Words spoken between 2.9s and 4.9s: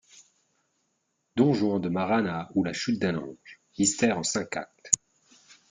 d'un ange.= Mystère en cinq actes.